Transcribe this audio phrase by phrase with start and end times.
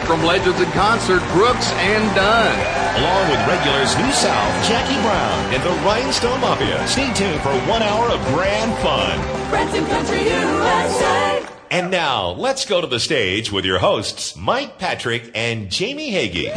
[0.00, 3.00] That's from Legends in Concert, Brooks and Dunn.
[3.00, 6.86] Along with regulars New South, Jackie Brown, and the Rhinestone Mafia.
[6.86, 9.50] Stay tuned for one hour of grand fun.
[9.50, 11.46] Branson Country USA.
[11.70, 16.50] And now, let's go to the stage with your hosts, Mike Patrick and Jamie Hagee.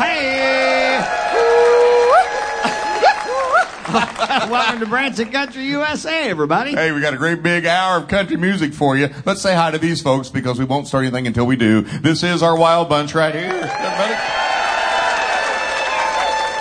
[4.50, 6.72] Welcome to Branson Country USA, everybody.
[6.72, 9.08] Hey, we got a great big hour of country music for you.
[9.24, 11.82] Let's say hi to these folks because we won't start anything until we do.
[11.82, 13.52] This is our wild bunch right here.
[13.52, 14.43] Everybody.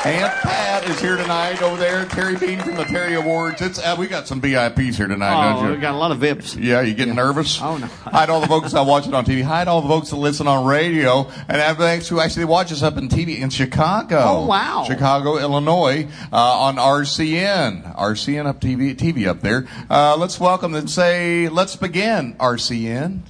[0.05, 2.05] Aunt Pat is here tonight over there.
[2.06, 3.62] Terry Bean from the Terry Awards.
[3.62, 6.19] It's uh, we got some VIPs here tonight, Oh, don't we got a lot of
[6.19, 6.61] VIPs.
[6.61, 7.62] Yeah, you getting nervous?
[7.62, 7.86] Oh, no.
[8.06, 9.42] Hi to all the folks that watch it on TV.
[9.45, 12.83] Hi to all the folks that listen on radio, and folks who actually watch us
[12.83, 14.19] up in TV in Chicago.
[14.19, 14.83] Oh, wow.
[14.89, 17.97] Chicago, Illinois, uh, on RCN.
[17.97, 19.69] RCN up TV, TV up there.
[19.89, 23.20] Uh, let's welcome and say, let's begin, RCN.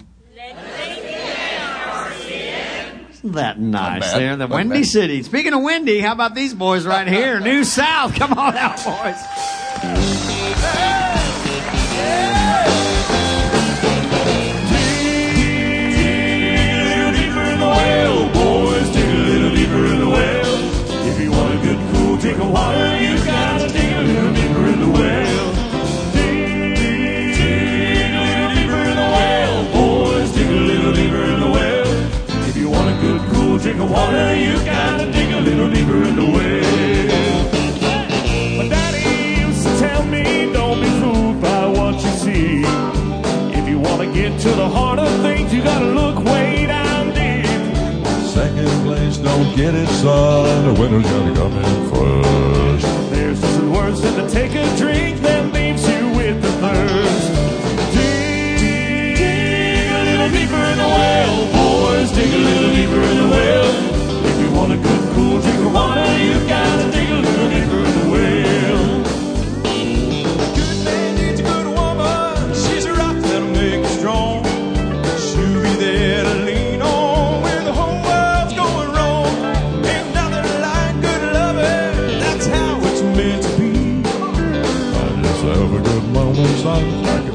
[3.23, 4.37] Isn't that nice there?
[4.37, 4.87] The Not Windy bad.
[4.87, 5.23] City.
[5.23, 7.39] Speaking of windy, how about these boys right here?
[7.41, 8.15] New South.
[8.15, 10.22] Come on out, boys.
[33.73, 37.49] Drink of water, you gotta dig a little deeper in the well.
[38.59, 42.65] My daddy used to tell me, don't be fooled by what you see.
[43.59, 47.15] If you want to get to the heart of things, you gotta look way down
[47.15, 47.47] deep.
[48.27, 50.75] Second place, don't get it, son.
[50.75, 53.11] The winner's gotta come in first.
[53.11, 55.22] There's some words that to take a drink
[62.53, 63.69] little deeper in the well.
[64.27, 67.81] If you want a good cool drink of water, you gotta dig a little deeper
[67.89, 69.03] in the well.
[70.55, 72.55] Good man needs a good woman.
[72.55, 74.45] She's a rock that'll make you strong.
[75.25, 79.33] She'll be there to lean on when the whole world's going wrong.
[79.85, 82.21] Ain't nothing like good loving.
[82.21, 83.73] That's how it's meant to be.
[85.01, 87.03] I just have a good moment, son.
[87.03, 87.35] Like your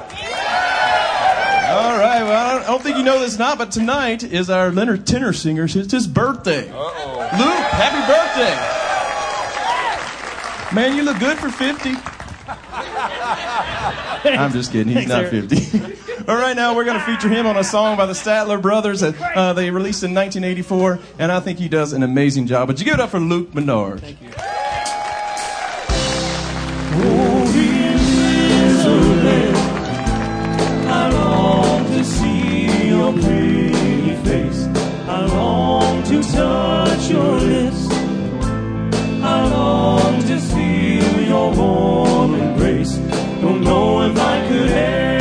[1.73, 2.23] All right.
[2.23, 5.07] Well, I don't, I don't think you know this not, but tonight is our Leonard
[5.07, 5.63] tenor singer.
[5.63, 6.71] It's his birthday.
[6.73, 8.53] Oh, Luke, happy birthday!
[10.75, 11.95] Man, you look good for 50.
[14.25, 14.95] I'm just kidding.
[14.95, 16.25] He's not 50.
[16.27, 19.01] All right, now we're going to feature him on a song by the Statler Brothers
[19.01, 22.67] that uh, they released in 1984, and I think he does an amazing job.
[22.67, 23.99] But you give it up for Luke Menard.
[24.01, 24.52] Thank you.
[36.13, 37.87] To touch your lips.
[39.23, 42.97] I long to feel your warm embrace.
[43.41, 45.12] Don't know if I could ever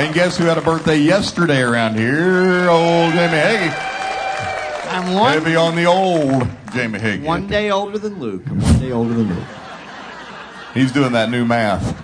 [0.00, 2.70] And guess who had a birthday yesterday around here?
[2.70, 3.74] Old Jamie Hagee.
[4.94, 7.22] I'm one, Heavy on the old Jamie Hagee.
[7.22, 8.46] one day older than Luke.
[8.46, 9.46] One day older than Luke.
[10.72, 12.02] He's doing that new math.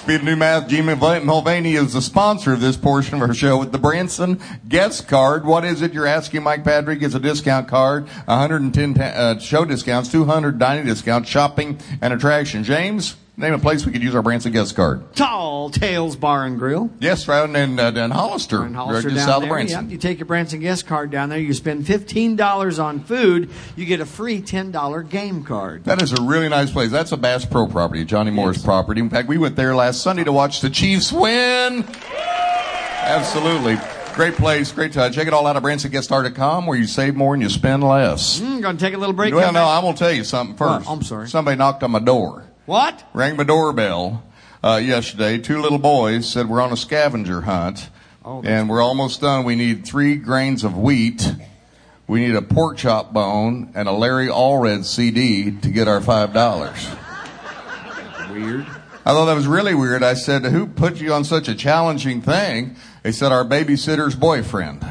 [0.00, 3.58] Speaking of new math, Jimmy Mulvaney is the sponsor of this portion of our show
[3.58, 5.44] with the Branson guest card.
[5.44, 7.02] What is it you're asking, Mike Patrick?
[7.02, 12.64] It's a discount card, 110 ta- uh, show discounts, 200 dining discounts, shopping and attraction.
[12.64, 15.14] James, name a place we could use our Branson guest card.
[15.14, 16.90] Tall Tales Bar and Grill.
[17.00, 19.50] Yes, right in, uh, in Hollister, in Hollister down south there.
[19.50, 19.84] of Branson.
[19.84, 21.38] Yep, you take your Branson guest card down there.
[21.38, 23.50] You spend fifteen dollars on food.
[23.76, 25.84] You get a free ten dollar game card.
[25.84, 26.90] That is a really nice place.
[26.90, 29.00] That's a Bass Pro property, Johnny Morris' property.
[29.00, 31.84] In fact, we went there last Sunday to watch the Chiefs win.
[33.04, 33.78] Absolutely.
[34.14, 35.14] Great place, great touch.
[35.14, 38.38] Check it all out at BransonGuestCard.com where you save more and you spend less.
[38.38, 39.34] Mm, gonna take a little break.
[39.34, 39.66] Well, no.
[39.66, 40.86] I'm going to tell you something first.
[40.86, 40.92] What?
[40.92, 41.28] I'm sorry.
[41.28, 43.04] Somebody knocked on my door, What?
[43.12, 44.24] rang my doorbell
[44.62, 45.38] uh, yesterday.
[45.38, 47.90] Two little boys said we're on a scavenger hunt
[48.24, 49.44] Oh, and we're almost done.
[49.44, 51.30] We need three grains of wheat.
[52.06, 56.32] We need a pork chop bone and a Larry Allred CD to get our five
[56.32, 56.88] dollars.
[58.30, 58.66] Weird.
[59.06, 60.02] I thought that was really weird.
[60.02, 62.76] I said, Who put you on such a challenging thing?
[63.02, 64.84] They said, Our babysitter's boyfriend.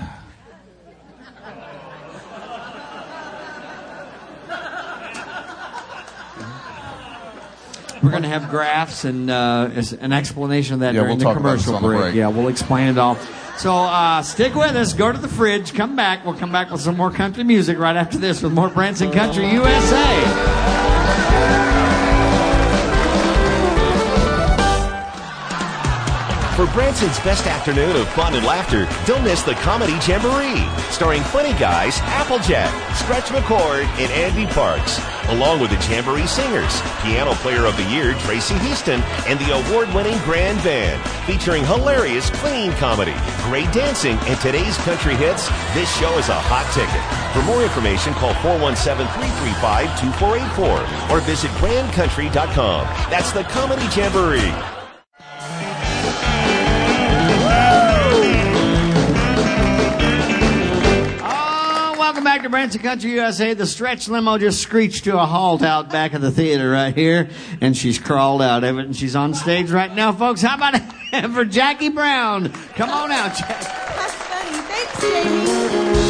[8.03, 9.69] We're gonna have graphs and uh,
[10.01, 12.01] an explanation of that Yeah, during we'll the talk about this commercial on the break.
[12.01, 12.15] break.
[12.15, 13.15] Yeah, we'll explain it all.
[13.57, 14.93] So uh, stick with us.
[14.93, 15.73] Go to the fridge.
[15.73, 16.25] Come back.
[16.25, 19.49] We'll come back with some more country music right after this with more Branson Country
[19.51, 21.72] USA.
[26.55, 31.53] For Branson's best afternoon of fun and laughter, don't miss the Comedy Jamboree, starring funny
[31.57, 37.75] guys Applejack, Stretch McCord, and Andy Parks, along with the Jamboree Singers, Piano Player of
[37.75, 43.15] the Year Tracy Heaston, and the award-winning Grand Band, featuring hilarious clean comedy,
[43.49, 45.49] great dancing, and today's country hits.
[45.73, 47.01] This show is a hot ticket.
[47.33, 52.85] For more information, call 417-335-2484 or visit grandcountry.com.
[53.09, 54.53] That's the Comedy Jamboree.
[62.43, 63.53] To Branson Country USA.
[63.53, 67.29] The stretch limo just screeched to a halt out back of the theater right here,
[67.61, 70.41] and she's crawled out of it, and she's on stage right now, folks.
[70.41, 70.81] How about it
[71.33, 72.49] for Jackie Brown?
[72.75, 73.65] Come on out, Jackie.
[73.65, 74.57] That's funny.
[74.67, 75.45] Thanks, Jamie.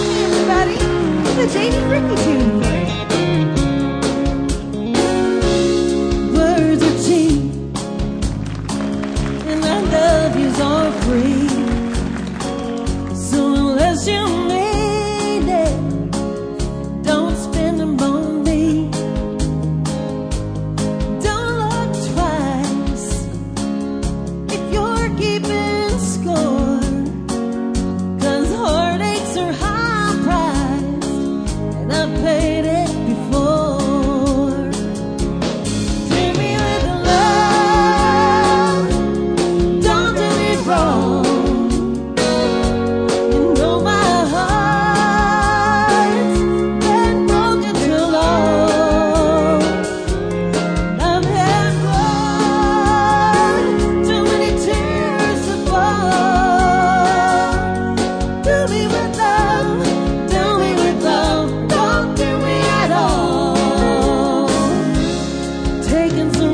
[0.10, 0.78] Hey, everybody.
[1.36, 2.60] The Jamie Ricky tune.
[6.34, 7.42] Words are cheap,
[9.48, 11.48] and I love yous are free.
[13.16, 14.33] So unless you
[66.24, 66.53] Taking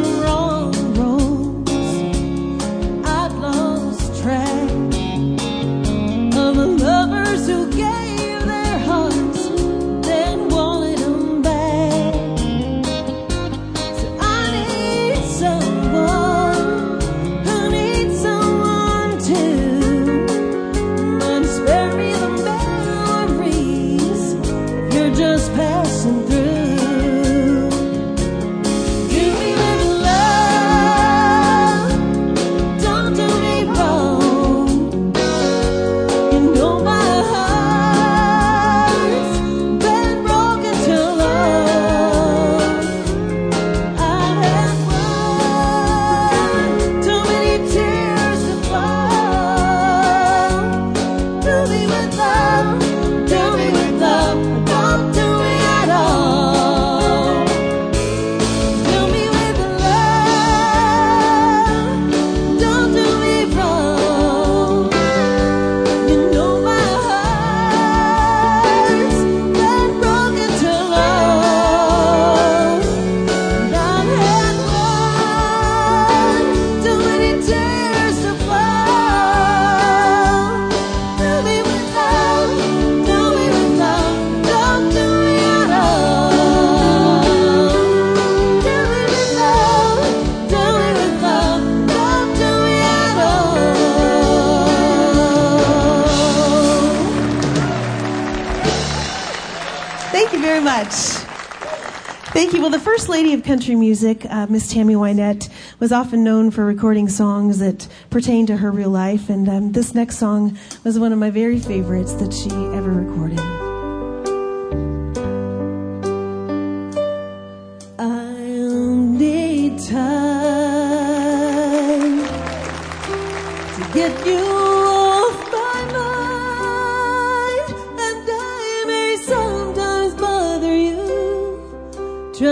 [100.91, 102.61] Thank you.
[102.61, 106.65] Well, the First Lady of Country Music, uh, Miss Tammy Wynette, was often known for
[106.65, 111.11] recording songs that pertain to her real life, and um, this next song was one
[111.11, 113.68] of my very favorites that she ever recorded.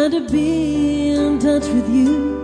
[0.09, 2.37] Trying to be in touch with you,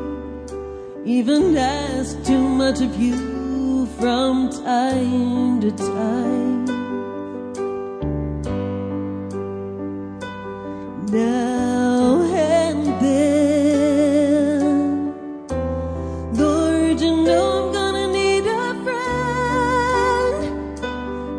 [1.06, 6.66] even ask too much of you from time to time.
[11.06, 14.24] Now and then,
[16.34, 20.78] Lord, you know I'm gonna need a friend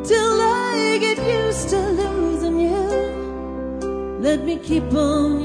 [0.07, 4.19] till I get used to losing you.
[4.21, 5.43] Let me keep on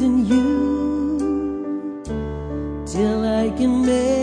[0.00, 2.02] using you
[2.86, 4.19] till I can make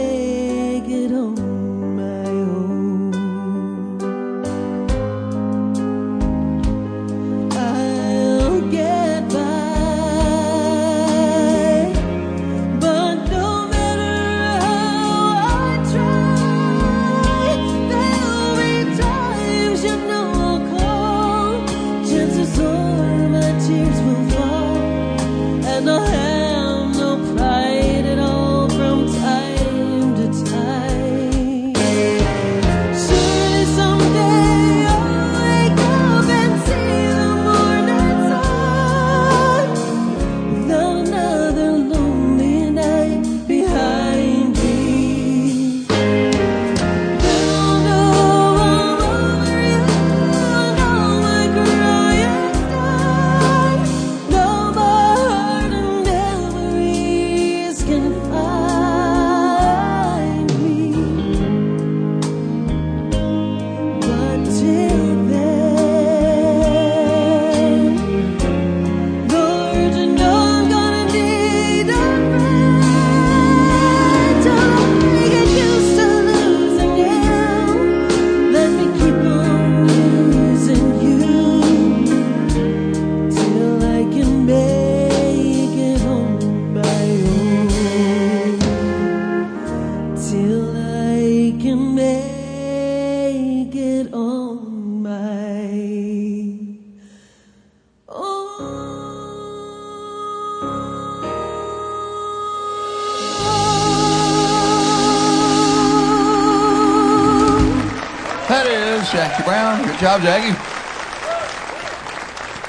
[109.28, 109.84] Jackie Brown.
[109.84, 110.56] Good job, Jackie.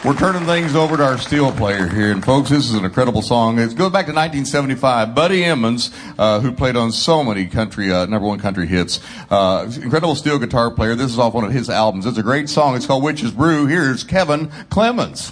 [0.04, 3.22] We're turning things over to our steel player here, and folks, this is an incredible
[3.22, 3.60] song.
[3.60, 5.14] It goes back to 1975.
[5.14, 9.00] Buddy Emmons, uh, who played on so many country uh, number one country hits,
[9.30, 10.96] uh, incredible steel guitar player.
[10.96, 12.06] This is off one of his albums.
[12.06, 12.74] It's a great song.
[12.74, 13.66] It's called Witch's Brew.
[13.66, 15.30] Here's Kevin Clemens.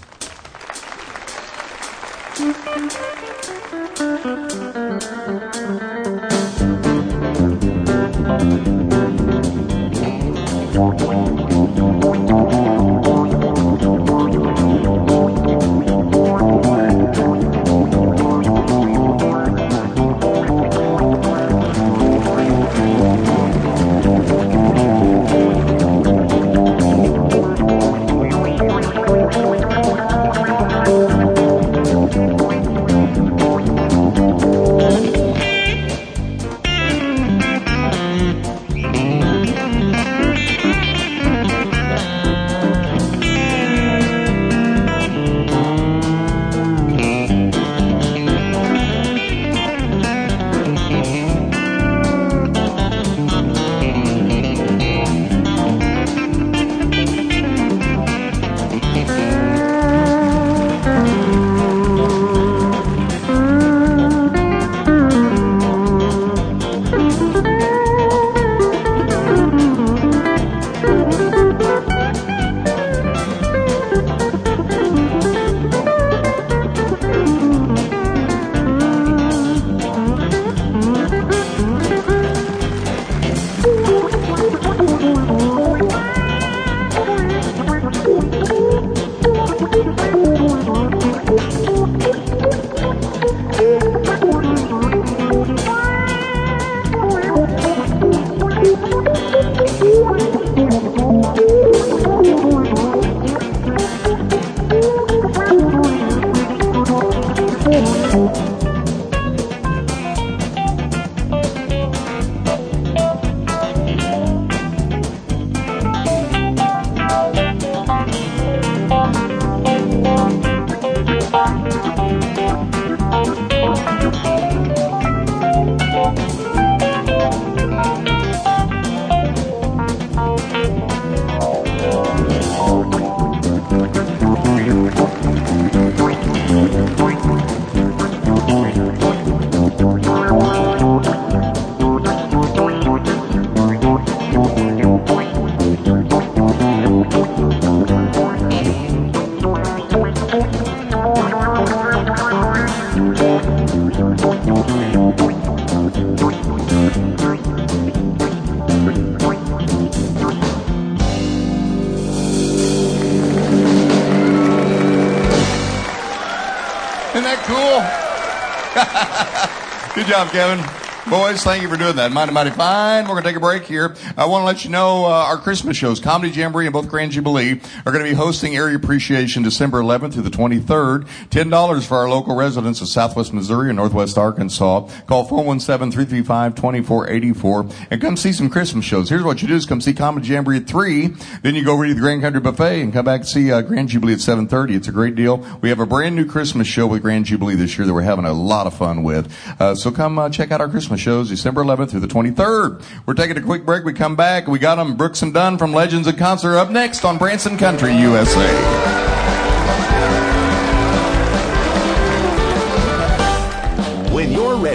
[170.16, 170.85] Job, Kevin.
[171.08, 172.10] Boys, thank you for doing that.
[172.10, 173.04] Mighty, mighty fine.
[173.04, 173.94] We're going to take a break here.
[174.16, 177.12] I want to let you know uh, our Christmas shows, Comedy Jamboree and both Grand
[177.12, 181.06] Jubilee, are going to be hosting Area Appreciation December 11th through the 23rd.
[181.30, 184.88] $10 for our local residents of Southwest Missouri and Northwest Arkansas.
[185.06, 189.08] Call 417-335-2484 and come see some Christmas shows.
[189.08, 191.06] Here's what you do is come see Comedy Jamboree at 3.
[191.42, 193.62] Then you go over to the Grand Country Buffet and come back and see uh,
[193.62, 194.74] Grand Jubilee at 7.30.
[194.74, 195.36] It's a great deal.
[195.60, 198.24] We have a brand new Christmas show with Grand Jubilee this year that we're having
[198.24, 199.32] a lot of fun with.
[199.60, 202.82] Uh, so come uh, check out our Christmas shows December 11th through the 23rd.
[203.06, 203.84] We're taking a quick break.
[203.84, 204.46] We come back.
[204.46, 207.96] We got them Brooks and Dunn from Legends in Concert up next on Branson Country
[207.96, 209.06] USA.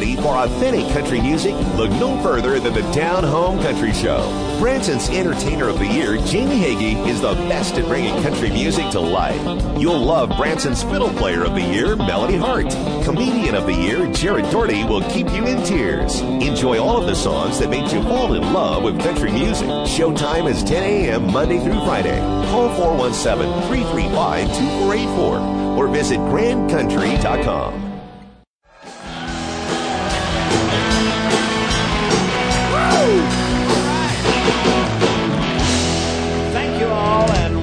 [0.01, 4.27] Ready for authentic country music, look no further than the Down Home Country Show.
[4.59, 8.99] Branson's Entertainer of the Year, Jamie Hagee, is the best at bringing country music to
[8.99, 9.39] life.
[9.79, 12.71] You'll love Branson's Fiddle Player of the Year, Melody Hart.
[13.03, 16.19] Comedian of the Year, Jared Doherty, will keep you in tears.
[16.21, 19.67] Enjoy all of the songs that made you fall in love with country music.
[19.67, 21.31] Showtime is 10 a.m.
[21.31, 22.19] Monday through Friday.
[22.49, 22.69] Call
[23.11, 27.90] 417-335-2484 or visit grandcountry.com.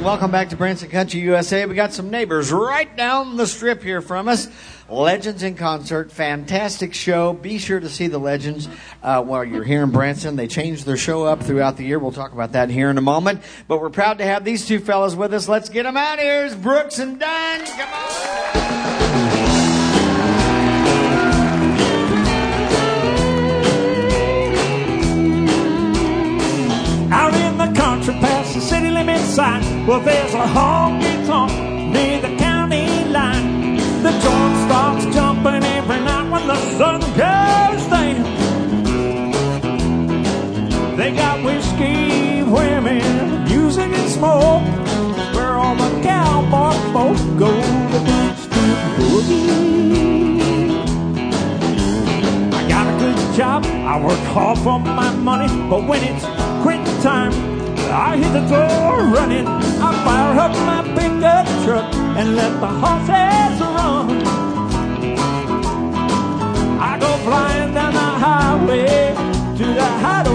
[0.08, 1.66] welcome back to Branson Country USA.
[1.66, 4.48] We got some neighbors right down the strip here from us.
[4.88, 7.34] Legends in Concert, fantastic show.
[7.34, 8.70] Be sure to see the Legends
[9.02, 10.34] uh, while you're here in Branson.
[10.34, 11.98] They change their show up throughout the year.
[11.98, 13.42] We'll talk about that here in a moment.
[13.66, 15.46] But we're proud to have these two fellas with us.
[15.46, 16.46] Let's get them out here.
[16.46, 17.66] It's Brooks and Dunn.
[17.66, 18.77] Come on.
[28.98, 31.52] Out in the country past the city Well, there's a honky tonk
[31.92, 33.76] near the county line.
[34.02, 38.24] The joint starts jumping every night when the sun goes down.
[40.96, 44.62] They got whiskey, women, music and smoke.
[45.34, 48.62] Where all the cowboy folk go to dance to
[48.98, 49.48] boogie.
[52.52, 56.26] I got a good job, I work hard for my money, but when it's
[56.62, 57.57] quit time,
[57.90, 59.46] I hit the door running.
[59.46, 64.08] I fire up my pickup truck and let the horses run.
[66.80, 69.14] I go flying down the highway
[69.58, 70.27] to the hideaway,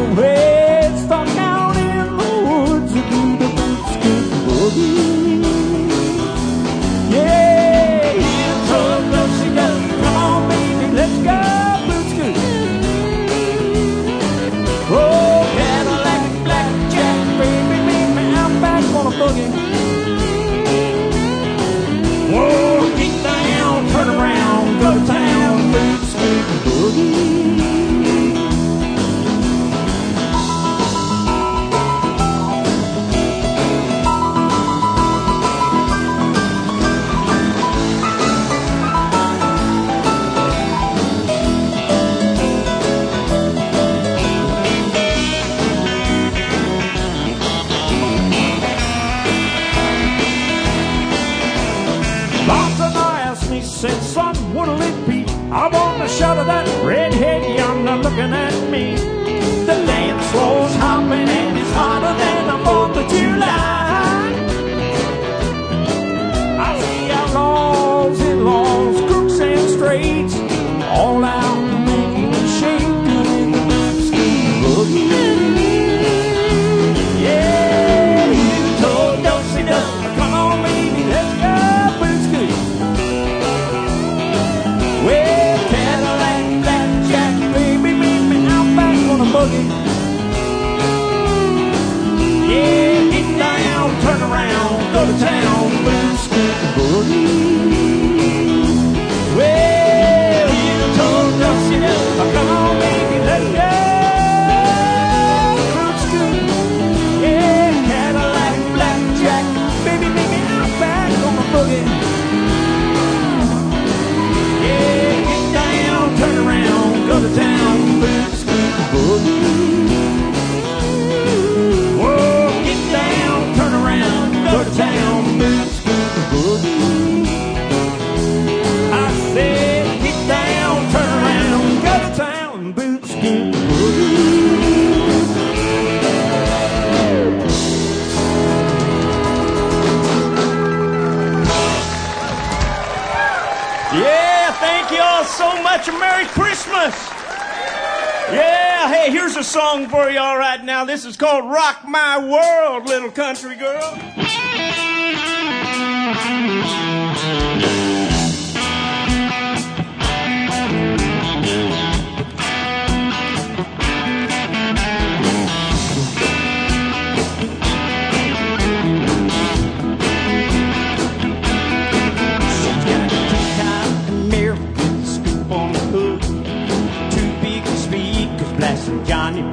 [178.94, 179.44] blasting Johnny.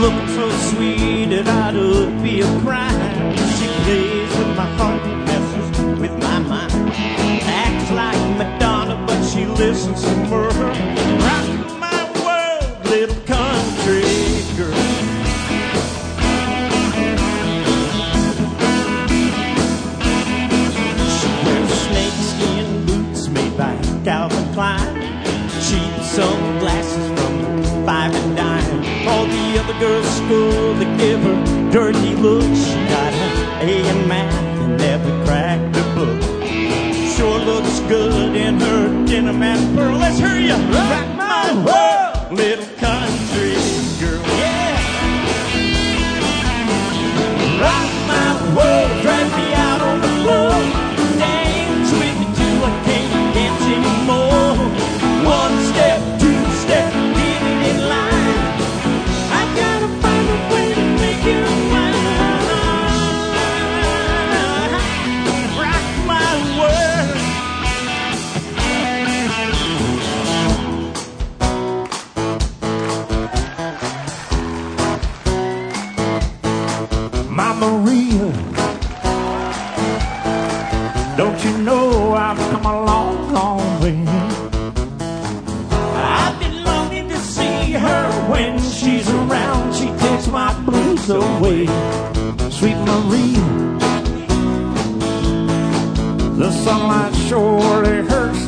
[0.00, 3.36] Looking so sweet that I would be a crime.
[3.56, 6.72] She plays with my heart and messes with my mind.
[7.42, 10.50] Acts like Madonna, but she listens to Merle.
[11.24, 14.02] Rock my world, little country
[14.56, 14.74] girl.
[21.16, 24.87] She wears snakeskin boots made by Calvin Klein.
[29.78, 32.58] Girls school that give her dirty looks.
[32.66, 36.20] She got an A in math and never cracked a book.
[37.16, 39.98] Sure looks good in her denim and pearl.
[39.98, 41.87] Let's hear you rock my world,
[91.08, 91.64] the way,
[92.50, 93.40] sweet Maria.
[96.36, 98.47] The sunlight surely hurts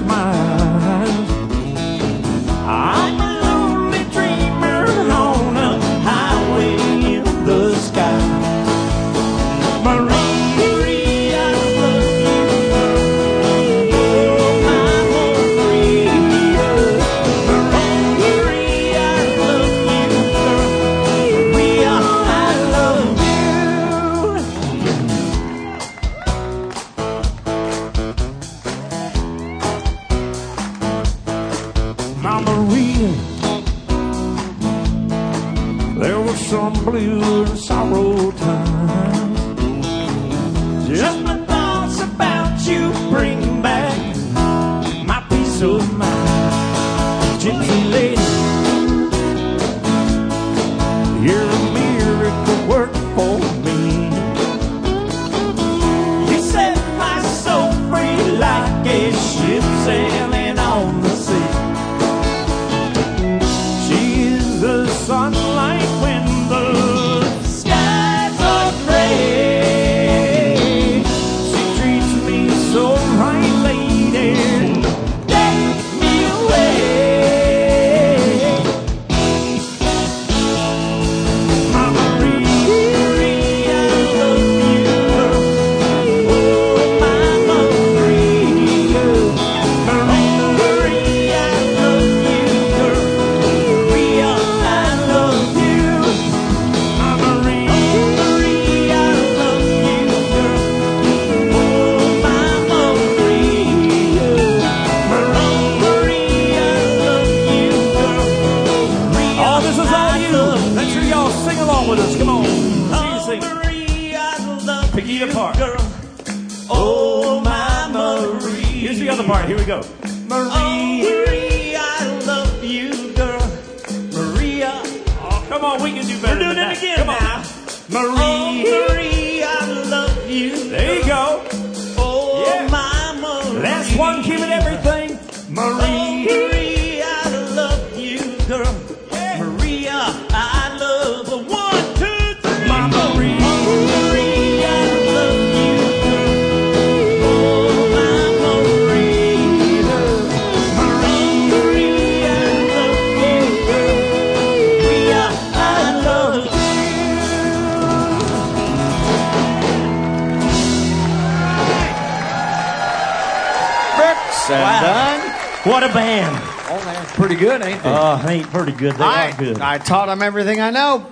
[164.50, 164.80] and Wow.
[164.82, 165.72] Dunn.
[165.72, 166.36] What a band.
[166.72, 167.88] Oh, they're pretty good, ain't they?
[167.90, 168.94] Oh, ain't pretty good.
[168.94, 169.60] They I, are good.
[169.60, 171.06] I taught them everything I know.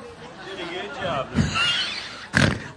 [0.51, 1.29] You did a good job.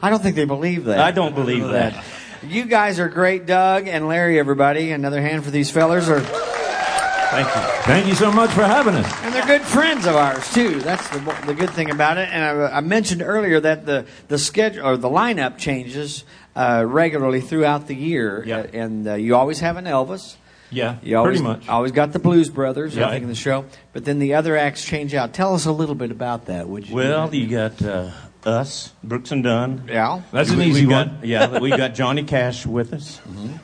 [0.03, 0.99] I don't think they believe that.
[0.99, 2.03] I don't believe that.
[2.43, 4.39] You guys are great, Doug and Larry.
[4.39, 6.09] Everybody, another hand for these fellers.
[6.09, 7.61] Are Thank you.
[7.83, 9.09] Thank you so much for having us.
[9.23, 10.79] and they're good friends of ours too.
[10.81, 12.27] That's the the good thing about it.
[12.29, 17.39] And I, I mentioned earlier that the the schedule or the lineup changes uh, regularly
[17.39, 18.57] throughout the year, Yeah.
[18.57, 20.35] Uh, and uh, you always have an Elvis.
[20.71, 21.67] Yeah, You always, pretty much.
[21.69, 23.07] Always got the Blues Brothers, Yeah.
[23.07, 23.65] I think, in the show.
[23.93, 25.33] But then the other acts change out.
[25.33, 26.95] Tell us a little bit about that, would you?
[26.95, 28.11] Well, you got uh,
[28.45, 29.83] us, Brooks and Dunn.
[29.89, 30.21] yeah.
[30.31, 31.19] That's an We- easy we got, one.
[31.23, 33.19] Yeah, we got Johnny Cash with us,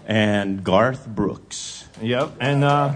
[0.05, 1.85] and Garth Brooks.
[2.01, 2.93] Yep, and uh,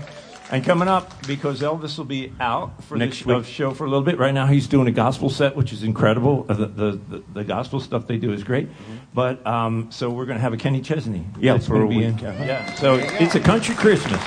[0.51, 4.03] and coming up because Elvis will be out for Next the show, for a little
[4.03, 4.17] bit.
[4.17, 6.45] Right now, he's doing a gospel set, which is incredible.
[6.49, 8.67] Uh, the, the, the the gospel stuff they do is great.
[9.13, 11.25] But um, so we're going to have a Kenny Chesney.
[11.39, 12.17] Yeah, for a week, in.
[12.19, 14.21] Yeah, so it's a country Christmas.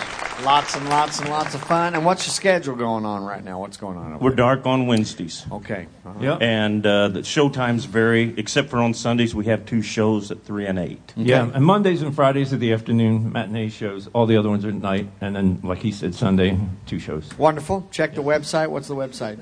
[0.44, 1.94] Lots and lots and lots of fun.
[1.94, 3.60] And what's your schedule going on right now?
[3.60, 4.12] What's going on?
[4.12, 5.46] Over We're dark on Wednesdays.
[5.50, 5.86] Okay.
[6.04, 6.18] Uh-huh.
[6.20, 6.42] Yep.
[6.42, 10.44] And uh, the show times vary, except for on Sundays, we have two shows at
[10.44, 11.12] 3 and 8.
[11.16, 14.08] Yeah, and Mondays and Fridays are the afternoon matinee shows.
[14.08, 17.36] All the other ones are at night, and then, like he said, Sunday two shows.
[17.38, 17.88] Wonderful.
[17.90, 18.68] Check the website.
[18.68, 19.38] What's the website?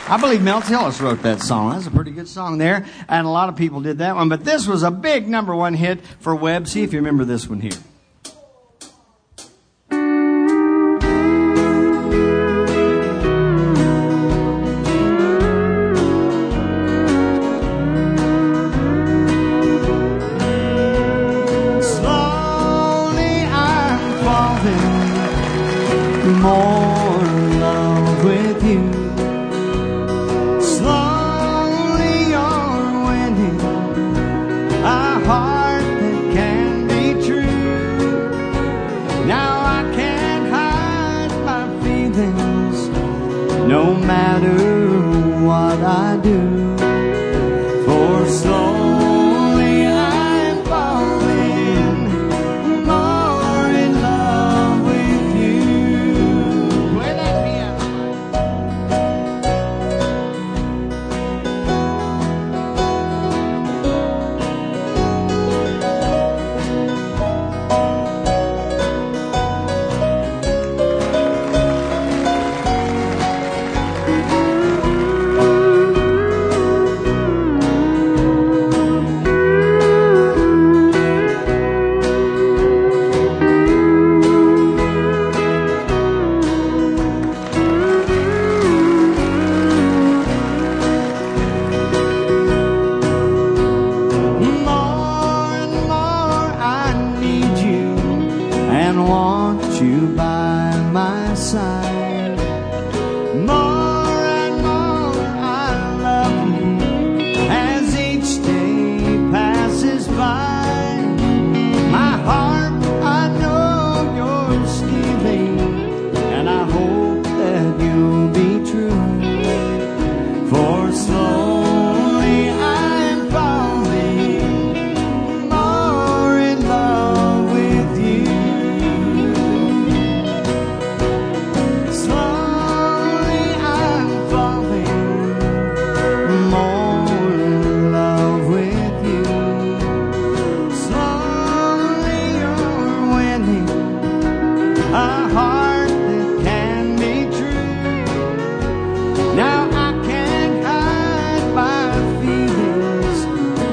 [0.10, 1.74] I believe Mel Tillis wrote that song.
[1.74, 2.84] That's a pretty good song there.
[3.08, 4.28] And a lot of people did that one.
[4.28, 6.68] But this was a big number one hit for Webb.
[6.68, 7.78] See if you remember this one here.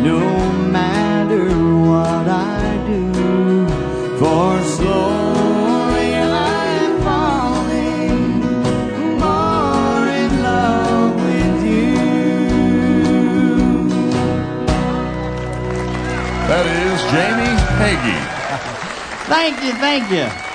[0.06, 1.46] No matter
[1.90, 3.04] what I do.
[4.20, 8.20] For slowly I'm falling
[9.24, 11.96] more in love with you.
[16.50, 18.24] That is Jamie Hagee.
[19.34, 20.45] Thank you, thank you.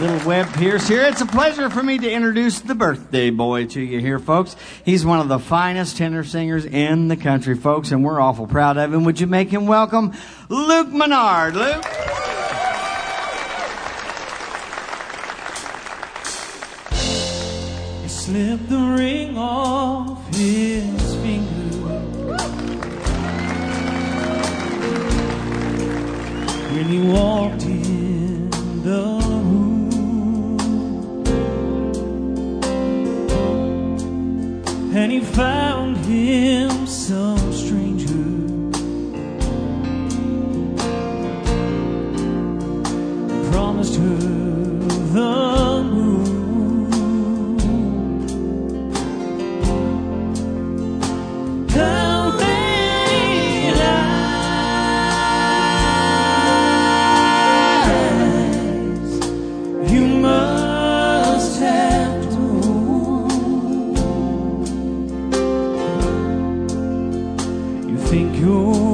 [0.00, 1.02] Little Webb Pierce here.
[1.02, 4.56] It's a pleasure for me to introduce the birthday boy to you here, folks.
[4.82, 8.78] He's one of the finest tenor singers in the country, folks, and we're awful proud
[8.78, 9.04] of him.
[9.04, 10.14] Would you make him welcome?
[10.48, 11.54] Luke Menard.
[11.54, 11.84] Luke?
[18.00, 21.50] He slipped the ring off his finger
[26.74, 27.59] when he walked
[35.10, 35.32] and he
[68.50, 68.89] think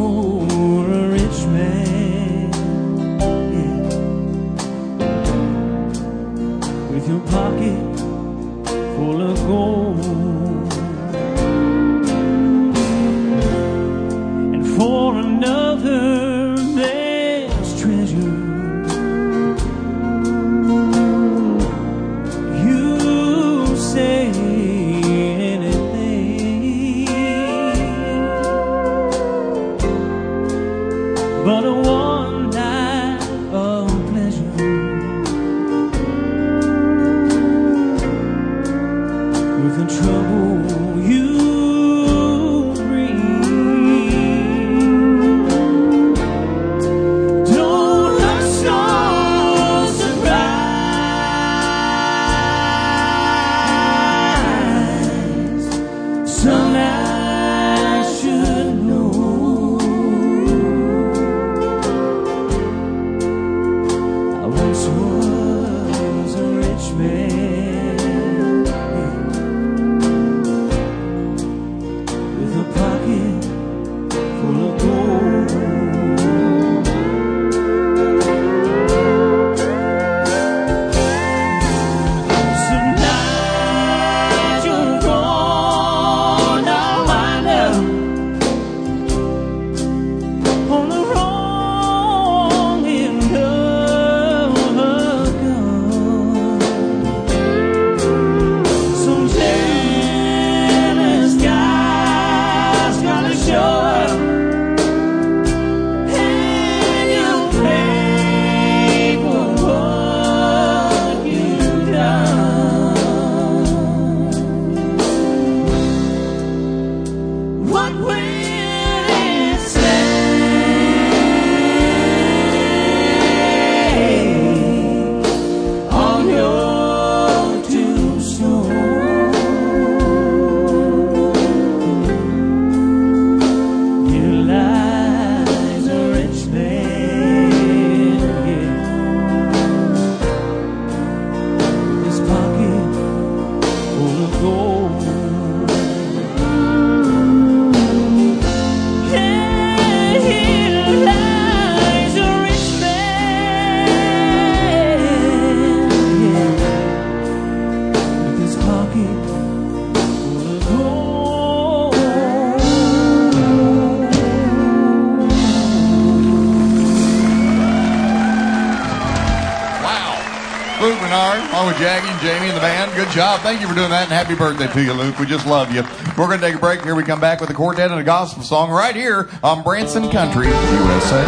[173.43, 175.19] Thank you for doing that, and happy birthday to you, Luke.
[175.19, 175.83] We just love you.
[176.19, 176.83] We're going to take a break.
[176.83, 180.11] Here we come back with a quartet and a gospel song right here on Branson
[180.11, 181.25] Country, USA.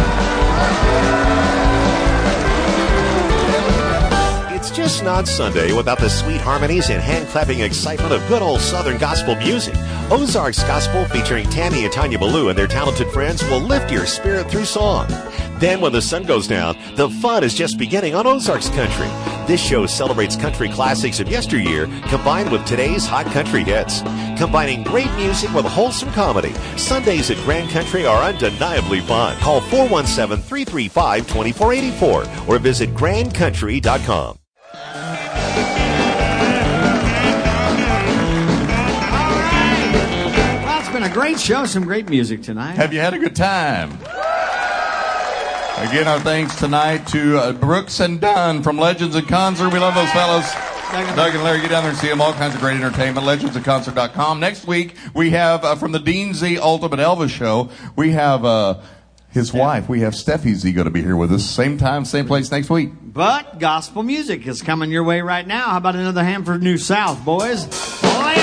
[4.53, 8.59] It's just not Sunday without the sweet harmonies and hand clapping excitement of good old
[8.59, 9.75] Southern gospel music.
[10.11, 14.51] Ozarks Gospel featuring Tammy and Tanya Ballou and their talented friends will lift your spirit
[14.51, 15.07] through song.
[15.59, 19.38] Then when the sun goes down, the fun is just beginning on Ozarks Country.
[19.49, 24.03] This show celebrates country classics of yesteryear combined with today's hot country hits.
[24.37, 26.53] Combining great music with wholesome comedy.
[26.77, 29.35] Sundays at Grand Country are undeniably fun.
[29.37, 34.37] Call 417 335 2484 or visit grandcountry.com.
[40.61, 41.65] Well, it's been a great show.
[41.65, 42.73] Some great music tonight.
[42.73, 43.97] Have you had a good time?
[45.77, 49.71] Again, our thanks tonight to uh, Brooks and Dunn from Legends in Concert.
[49.71, 50.51] We love those fellas.
[51.15, 52.19] Doug and Larry, get down there and see them.
[52.19, 53.25] All kinds of great entertainment.
[53.25, 54.39] Legendsinconcert.com.
[54.39, 58.81] Next week, we have uh, from the Dean Z Ultimate Elvis Show, we have uh,
[59.29, 59.87] his wife.
[59.87, 61.45] We have Steffi Z going to be here with us.
[61.45, 62.89] Same time, same place next week.
[63.01, 65.69] But gospel music is coming your way right now.
[65.69, 67.65] How about another Hanford New South, boys?
[68.03, 68.35] Lay